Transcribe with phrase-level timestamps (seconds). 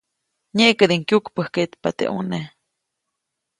[0.55, 2.45] Nyeʼkädiʼuŋ kyukpäjkkeʼtpa teʼ ʼuneʼ.